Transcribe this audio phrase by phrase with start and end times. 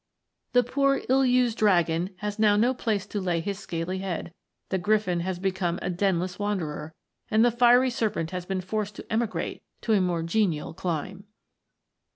[0.53, 4.33] The poor ill used Dragon has now no place to lay his scaly head,
[4.69, 6.95] the Griffin has become a denless wanderer,
[7.29, 11.25] and the Fiery Serpent has been forced to emigrate to a more genial clime